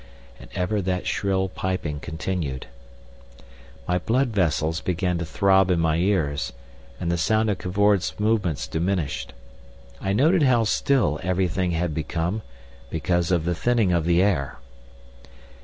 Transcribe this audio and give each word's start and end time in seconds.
And 0.39 0.49
ever 0.55 0.81
that 0.81 1.05
shrill 1.05 1.47
piping 1.47 1.99
continued. 1.99 2.65
My 3.87 3.99
blood 3.99 4.29
vessels 4.29 4.81
began 4.81 5.19
to 5.19 5.25
throb 5.27 5.69
in 5.69 5.79
my 5.79 5.97
ears, 5.97 6.53
and 6.99 7.11
the 7.11 7.19
sound 7.19 7.51
of 7.51 7.59
Cavor's 7.59 8.15
movements 8.19 8.65
diminished. 8.65 9.31
I 10.01 10.13
noted 10.13 10.41
how 10.41 10.63
still 10.63 11.19
everything 11.21 11.69
had 11.73 11.93
become, 11.93 12.41
because 12.89 13.29
of 13.29 13.45
the 13.45 13.53
thinning 13.53 13.91
of 13.93 14.05
the 14.05 14.23
air. 14.23 14.57